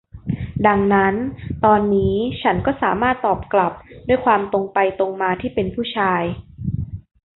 [0.67, 1.13] ดังนั้น
[1.65, 3.73] ตอนนี้ฉันก็สามารถตอบกลับ
[4.07, 6.23] ด้วยความตรงไปตรงมาที่เป็นผู้ชาย